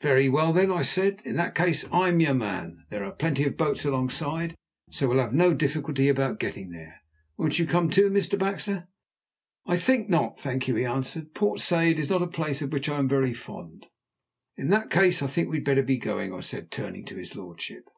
[0.00, 1.20] "Very well, then," I said.
[1.24, 2.84] "In that case I'm your man.
[2.90, 4.54] There are plenty of boats alongside,
[4.92, 7.02] so we'll have no difficulty about getting there.
[7.36, 8.38] Won't you come, too, Mr.
[8.38, 8.86] Baxter?"
[9.66, 11.34] "I think not, thank you," he answered.
[11.34, 13.86] "Port Said is not a place of which I am very fond."
[14.56, 17.34] "In that case I think we had better be going," I said, turning to his
[17.34, 17.90] lordship.